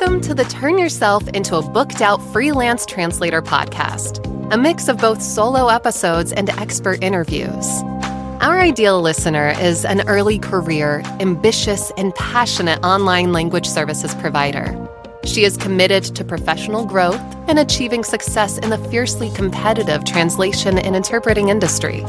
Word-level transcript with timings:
Welcome 0.00 0.22
to 0.22 0.34
the 0.34 0.44
Turn 0.44 0.78
Yourself 0.78 1.28
into 1.28 1.56
a 1.56 1.62
Booked 1.62 2.00
Out 2.00 2.22
Freelance 2.32 2.86
Translator 2.86 3.42
podcast, 3.42 4.24
a 4.50 4.56
mix 4.56 4.88
of 4.88 4.96
both 4.96 5.20
solo 5.20 5.68
episodes 5.68 6.32
and 6.32 6.48
expert 6.48 7.04
interviews. 7.04 7.66
Our 8.40 8.58
ideal 8.58 9.02
listener 9.02 9.52
is 9.60 9.84
an 9.84 10.08
early 10.08 10.38
career, 10.38 11.02
ambitious, 11.20 11.92
and 11.98 12.14
passionate 12.14 12.82
online 12.82 13.34
language 13.34 13.66
services 13.68 14.14
provider. 14.14 14.74
She 15.26 15.44
is 15.44 15.58
committed 15.58 16.04
to 16.04 16.24
professional 16.24 16.86
growth 16.86 17.20
and 17.46 17.58
achieving 17.58 18.02
success 18.02 18.56
in 18.56 18.70
the 18.70 18.78
fiercely 18.88 19.28
competitive 19.28 20.06
translation 20.06 20.78
and 20.78 20.96
interpreting 20.96 21.50
industry. 21.50 22.06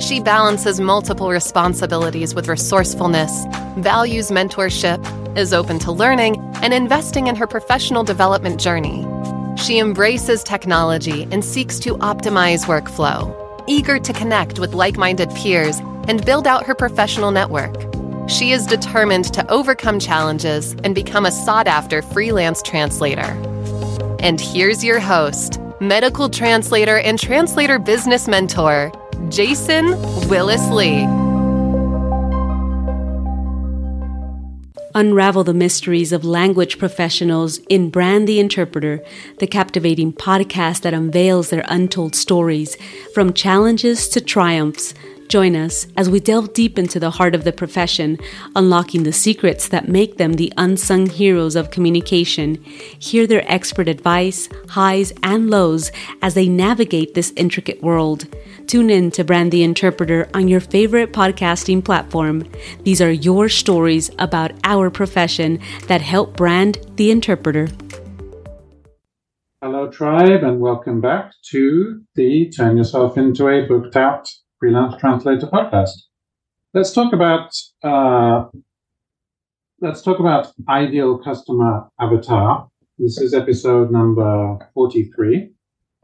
She 0.00 0.20
balances 0.20 0.80
multiple 0.80 1.30
responsibilities 1.30 2.34
with 2.34 2.46
resourcefulness, 2.46 3.46
values 3.78 4.30
mentorship, 4.30 5.02
is 5.36 5.52
open 5.52 5.78
to 5.80 5.92
learning, 5.92 6.36
and 6.62 6.72
investing 6.72 7.26
in 7.26 7.36
her 7.36 7.46
professional 7.46 8.04
development 8.04 8.60
journey. 8.60 9.06
She 9.56 9.78
embraces 9.78 10.42
technology 10.42 11.28
and 11.30 11.44
seeks 11.44 11.78
to 11.80 11.96
optimize 11.98 12.66
workflow, 12.66 13.34
eager 13.66 13.98
to 13.98 14.12
connect 14.12 14.58
with 14.58 14.74
like 14.74 14.96
minded 14.96 15.30
peers 15.30 15.78
and 16.08 16.24
build 16.24 16.46
out 16.46 16.66
her 16.66 16.74
professional 16.74 17.30
network. 17.30 17.74
She 18.28 18.52
is 18.52 18.66
determined 18.66 19.32
to 19.34 19.48
overcome 19.50 19.98
challenges 19.98 20.74
and 20.84 20.94
become 20.94 21.26
a 21.26 21.32
sought 21.32 21.66
after 21.66 22.02
freelance 22.02 22.62
translator. 22.62 23.36
And 24.20 24.40
here's 24.40 24.84
your 24.84 25.00
host, 25.00 25.60
medical 25.80 26.28
translator 26.28 26.98
and 26.98 27.18
translator 27.18 27.78
business 27.78 28.28
mentor, 28.28 28.92
Jason 29.28 29.90
Willis 30.28 30.68
Lee. 30.70 31.21
Unravel 34.94 35.42
the 35.42 35.54
mysteries 35.54 36.12
of 36.12 36.22
language 36.22 36.78
professionals 36.78 37.58
in 37.70 37.88
Brand 37.88 38.28
the 38.28 38.38
Interpreter, 38.38 39.02
the 39.38 39.46
captivating 39.46 40.12
podcast 40.12 40.82
that 40.82 40.92
unveils 40.92 41.48
their 41.48 41.64
untold 41.68 42.14
stories, 42.14 42.76
from 43.14 43.32
challenges 43.32 44.06
to 44.08 44.20
triumphs. 44.20 44.92
Join 45.32 45.56
us 45.56 45.86
as 45.96 46.10
we 46.10 46.20
delve 46.20 46.52
deep 46.52 46.78
into 46.78 47.00
the 47.00 47.12
heart 47.12 47.34
of 47.34 47.44
the 47.44 47.54
profession, 47.54 48.18
unlocking 48.54 49.04
the 49.04 49.14
secrets 49.14 49.66
that 49.68 49.88
make 49.88 50.18
them 50.18 50.34
the 50.34 50.52
unsung 50.58 51.06
heroes 51.06 51.56
of 51.56 51.70
communication. 51.70 52.62
Hear 52.98 53.26
their 53.26 53.50
expert 53.50 53.88
advice, 53.88 54.50
highs, 54.68 55.10
and 55.22 55.48
lows 55.48 55.90
as 56.20 56.34
they 56.34 56.50
navigate 56.50 57.14
this 57.14 57.32
intricate 57.34 57.82
world. 57.82 58.26
Tune 58.66 58.90
in 58.90 59.10
to 59.12 59.24
Brand 59.24 59.52
the 59.52 59.62
Interpreter 59.62 60.28
on 60.34 60.48
your 60.48 60.60
favorite 60.60 61.14
podcasting 61.14 61.82
platform. 61.82 62.46
These 62.82 63.00
are 63.00 63.10
your 63.10 63.48
stories 63.48 64.10
about 64.18 64.52
our 64.64 64.90
profession 64.90 65.60
that 65.86 66.02
help 66.02 66.36
brand 66.36 66.76
the 66.96 67.10
interpreter. 67.10 67.68
Hello, 69.62 69.88
tribe, 69.90 70.42
and 70.42 70.60
welcome 70.60 71.00
back 71.00 71.32
to 71.52 72.02
the 72.16 72.50
Turn 72.50 72.76
Yourself 72.76 73.16
into 73.16 73.48
a 73.48 73.66
Booked 73.66 73.96
Out 73.96 74.28
Freelance 74.62 74.94
Translator 75.00 75.48
podcast. 75.48 76.02
Let's 76.72 76.92
talk 76.92 77.12
about 77.12 77.50
uh, 77.82 78.44
let's 79.80 80.02
talk 80.02 80.20
about 80.20 80.52
ideal 80.68 81.18
customer 81.18 81.88
avatar. 82.00 82.68
This 82.96 83.18
is 83.18 83.34
episode 83.34 83.90
number 83.90 84.70
forty-three, 84.72 85.50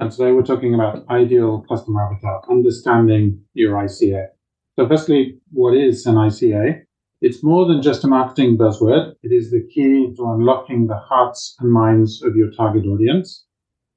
and 0.01 0.11
today 0.11 0.33
we're 0.33 0.43
talking 0.43 0.75
about 0.75 1.09
ideal 1.09 1.65
customer 1.69 2.03
avatar, 2.03 2.43
understanding 2.51 3.41
your 3.55 3.75
ICA. 3.75 4.27
So, 4.75 4.89
firstly, 4.89 5.39
what 5.53 5.77
is 5.77 6.05
an 6.07 6.17
ICA? 6.17 6.83
It's 7.21 7.45
more 7.45 7.65
than 7.65 7.81
just 7.81 8.03
a 8.03 8.09
marketing 8.09 8.59
buzzword. 8.59 9.13
It 9.23 9.31
is 9.31 9.53
the 9.53 9.65
key 9.73 10.13
to 10.17 10.33
unlocking 10.33 10.89
the 10.89 10.99
hearts 10.99 11.55
and 11.61 11.71
minds 11.71 12.25
of 12.25 12.35
your 12.35 12.51
target 12.51 12.87
audience. 12.87 13.45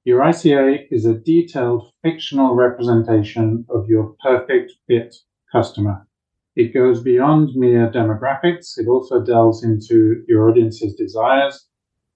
Your 0.03 0.21
ICA 0.21 0.87
is 0.89 1.05
a 1.05 1.13
detailed 1.13 1.91
fictional 2.01 2.55
representation 2.55 3.65
of 3.69 3.87
your 3.87 4.15
perfect 4.23 4.73
fit 4.87 5.15
customer. 5.51 6.07
It 6.55 6.73
goes 6.73 7.03
beyond 7.03 7.51
mere 7.55 7.87
demographics. 7.91 8.79
It 8.79 8.87
also 8.87 9.23
delves 9.23 9.63
into 9.63 10.23
your 10.27 10.49
audience's 10.49 10.95
desires, 10.95 11.67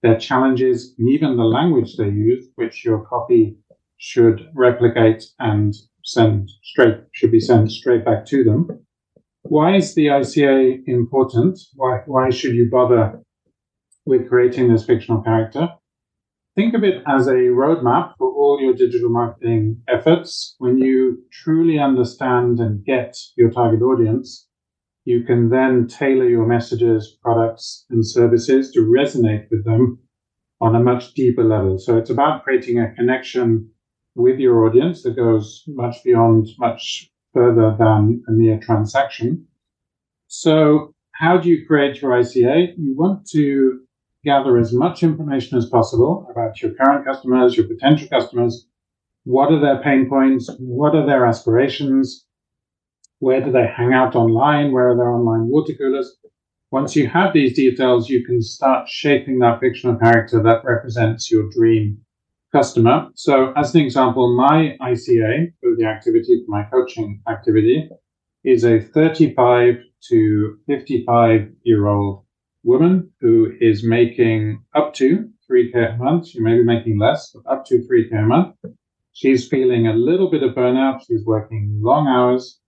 their 0.02 0.18
challenges, 0.18 0.96
and 0.98 1.08
even 1.08 1.36
the 1.36 1.44
language 1.44 1.96
they 1.96 2.08
use, 2.08 2.48
which 2.56 2.84
your 2.84 3.06
copy 3.06 3.56
should 3.98 4.40
replicate 4.52 5.24
and 5.38 5.72
send 6.04 6.50
straight, 6.64 6.96
should 7.12 7.30
be 7.30 7.38
sent 7.38 7.70
straight 7.70 8.04
back 8.04 8.26
to 8.26 8.42
them. 8.42 8.66
Why 9.44 9.76
is 9.76 9.94
the 9.94 10.06
ICA 10.06 10.82
important? 10.88 11.60
Why, 11.76 12.00
why 12.06 12.30
should 12.30 12.56
you 12.56 12.68
bother 12.68 13.22
with 14.04 14.28
creating 14.28 14.72
this 14.72 14.84
fictional 14.84 15.22
character? 15.22 15.68
Think 16.56 16.74
of 16.74 16.82
it 16.82 17.02
as 17.06 17.28
a 17.28 17.52
roadmap 17.54 18.14
for 18.18 18.32
all 18.32 18.58
your 18.60 18.72
digital 18.72 19.10
marketing 19.10 19.82
efforts. 19.88 20.56
When 20.58 20.78
you 20.78 21.22
truly 21.30 21.78
understand 21.78 22.58
and 22.58 22.84
get 22.84 23.14
your 23.36 23.50
target 23.50 23.82
audience, 23.82 24.48
you 25.04 25.22
can 25.22 25.50
then 25.50 25.86
tailor 25.86 26.28
your 26.28 26.46
messages, 26.46 27.16
products, 27.22 27.84
and 27.90 28.04
services 28.04 28.72
to 28.72 28.80
resonate 28.80 29.46
with 29.50 29.64
them 29.64 29.98
on 30.60 30.74
a 30.74 30.82
much 30.82 31.12
deeper 31.12 31.44
level. 31.44 31.78
So 31.78 31.98
it's 31.98 32.10
about 32.10 32.42
creating 32.42 32.80
a 32.80 32.92
connection 32.94 33.70
with 34.14 34.38
your 34.38 34.66
audience 34.66 35.02
that 35.02 35.14
goes 35.14 35.62
much 35.68 36.02
beyond, 36.02 36.48
much 36.58 37.10
further 37.34 37.76
than 37.78 38.22
a 38.28 38.32
mere 38.32 38.58
transaction. 38.58 39.46
So 40.28 40.94
how 41.12 41.36
do 41.36 41.50
you 41.50 41.66
create 41.66 42.00
your 42.00 42.12
ICA? 42.12 42.74
You 42.78 42.96
want 42.96 43.26
to 43.32 43.85
gather 44.26 44.58
as 44.58 44.74
much 44.74 45.02
information 45.02 45.56
as 45.56 45.70
possible 45.70 46.26
about 46.30 46.60
your 46.60 46.72
current 46.74 47.06
customers, 47.06 47.56
your 47.56 47.68
potential 47.68 48.08
customers. 48.08 48.66
What 49.24 49.52
are 49.52 49.60
their 49.60 49.82
pain 49.82 50.08
points? 50.08 50.50
What 50.58 50.94
are 50.94 51.06
their 51.06 51.24
aspirations? 51.24 52.26
Where 53.20 53.40
do 53.40 53.50
they 53.52 53.66
hang 53.66 53.94
out 53.94 54.14
online? 54.14 54.72
Where 54.72 54.90
are 54.90 54.96
their 54.96 55.10
online 55.10 55.48
water 55.48 55.72
coolers? 55.72 56.18
Once 56.72 56.96
you 56.96 57.06
have 57.06 57.32
these 57.32 57.54
details, 57.54 58.10
you 58.10 58.24
can 58.26 58.42
start 58.42 58.88
shaping 58.88 59.38
that 59.38 59.60
fictional 59.60 59.96
character 59.96 60.42
that 60.42 60.64
represents 60.64 61.30
your 61.30 61.48
dream 61.50 61.98
customer. 62.52 63.08
So, 63.14 63.52
as 63.56 63.74
an 63.74 63.82
example, 63.82 64.36
my 64.36 64.76
ICA 64.82 65.52
for 65.60 65.76
the 65.76 65.86
activity, 65.86 66.42
for 66.44 66.50
my 66.50 66.64
coaching 66.64 67.22
activity, 67.28 67.88
is 68.44 68.64
a 68.64 68.80
35 68.80 69.76
to 70.08 70.58
55 70.66 71.48
year 71.62 71.86
old 71.86 72.25
woman 72.66 73.10
who 73.20 73.52
is 73.60 73.84
making 73.84 74.62
up 74.74 74.92
to 74.94 75.30
3K 75.50 75.94
a 75.94 75.96
month. 75.96 76.28
She 76.28 76.40
may 76.40 76.56
be 76.56 76.64
making 76.64 76.98
less, 76.98 77.30
but 77.32 77.50
up 77.50 77.64
to 77.66 77.86
3K 77.88 78.24
a 78.24 78.26
month. 78.26 78.56
She's 79.12 79.48
feeling 79.48 79.86
a 79.86 79.94
little 79.94 80.30
bit 80.30 80.42
of 80.42 80.54
burnout. 80.54 81.00
She's 81.06 81.24
working 81.24 81.78
long 81.80 82.08
hours, 82.08 82.58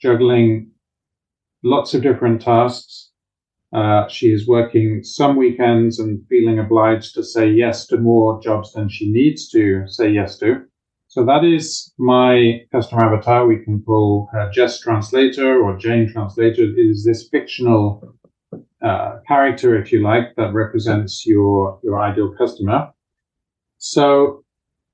juggling 0.00 0.70
lots 1.64 1.94
of 1.94 2.02
different 2.02 2.42
tasks. 2.42 3.10
Uh, 3.72 4.06
she 4.08 4.28
is 4.28 4.46
working 4.46 5.02
some 5.02 5.36
weekends 5.36 5.98
and 5.98 6.24
feeling 6.28 6.58
obliged 6.58 7.14
to 7.14 7.24
say 7.24 7.50
yes 7.50 7.86
to 7.86 7.96
more 7.96 8.40
jobs 8.40 8.72
than 8.74 8.88
she 8.88 9.10
needs 9.10 9.48
to 9.48 9.84
say 9.88 10.08
yes 10.10 10.38
to. 10.38 10.62
So 11.08 11.24
that 11.24 11.44
is 11.44 11.92
my 11.98 12.60
customer 12.70 13.06
avatar. 13.06 13.46
We 13.46 13.64
can 13.64 13.82
call 13.82 14.28
her 14.32 14.50
Jess 14.52 14.80
Translator 14.80 15.62
or 15.62 15.76
Jane 15.76 16.12
Translator. 16.12 16.62
It 16.62 16.78
is 16.78 17.04
this 17.04 17.28
fictional 17.28 18.14
uh, 18.86 19.18
character, 19.26 19.76
if 19.80 19.92
you 19.92 20.00
like, 20.02 20.34
that 20.36 20.52
represents 20.54 21.26
your, 21.26 21.80
your 21.82 22.00
ideal 22.00 22.32
customer. 22.38 22.88
So 23.78 24.44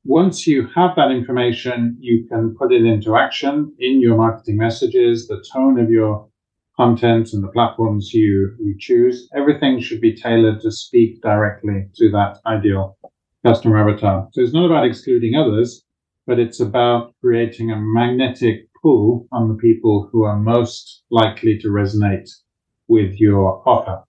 once 0.05 0.47
you 0.47 0.67
have 0.75 0.97
that 0.97 1.11
information, 1.11 1.97
you 2.01 2.27
can 2.29 2.57
put 2.59 2.73
it 2.73 2.85
into 2.85 3.17
action 3.17 3.73
in 3.79 4.01
your 4.01 4.17
marketing 4.17 4.57
messages, 4.57 5.29
the 5.29 5.45
tone 5.53 5.79
of 5.79 5.91
your 5.91 6.29
content 6.77 7.33
and 7.33 7.45
the 7.45 7.49
platforms 7.49 8.13
you, 8.13 8.57
you 8.59 8.75
choose. 8.79 9.29
Everything 9.37 9.81
should 9.81 10.01
be 10.01 10.17
tailored 10.17 10.61
to 10.63 10.71
speak 10.71 11.21
directly 11.23 11.89
to 11.97 12.11
that 12.11 12.39
ideal 12.47 12.97
customer 13.45 13.79
avatar. 13.79 14.29
So 14.33 14.41
it's 14.41 14.55
not 14.55 14.67
about 14.67 14.87
excluding 14.87 15.35
others, 15.35 15.85
but 16.27 16.39
it's 16.39 16.61
about 16.61 17.15
creating 17.21 17.71
a 17.71 17.77
magnetic 17.77 18.69
pull 18.83 19.27
on 19.33 19.49
the 19.49 19.55
people 19.55 20.09
who 20.11 20.23
are 20.25 20.39
most 20.39 21.03
likely 21.11 21.59
to 21.59 21.69
resonate 21.69 22.29
with 22.95 23.19
your 23.19 23.63
offer. 23.67 24.05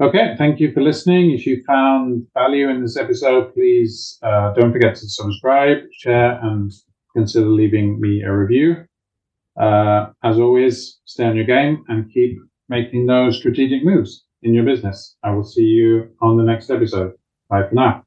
Okay, 0.00 0.34
thank 0.36 0.58
you 0.58 0.72
for 0.72 0.80
listening. 0.80 1.30
If 1.30 1.46
you 1.46 1.62
found 1.64 2.26
value 2.34 2.68
in 2.68 2.82
this 2.82 2.96
episode, 2.96 3.54
please 3.54 4.18
uh, 4.22 4.52
don't 4.54 4.72
forget 4.72 4.96
to 4.96 5.08
subscribe, 5.08 5.78
share, 5.92 6.40
and 6.42 6.72
consider 7.14 7.46
leaving 7.46 8.00
me 8.00 8.22
a 8.22 8.32
review. 8.32 8.84
Uh, 9.56 10.06
as 10.24 10.38
always, 10.38 10.98
stay 11.04 11.24
on 11.24 11.36
your 11.36 11.44
game 11.44 11.84
and 11.88 12.12
keep 12.12 12.36
making 12.68 13.06
those 13.06 13.36
strategic 13.36 13.84
moves 13.84 14.24
in 14.42 14.52
your 14.52 14.64
business. 14.64 15.16
I 15.22 15.30
will 15.30 15.44
see 15.44 15.62
you 15.62 16.10
on 16.20 16.36
the 16.36 16.42
next 16.42 16.70
episode. 16.70 17.12
Bye 17.48 17.68
for 17.68 17.74
now. 17.74 18.04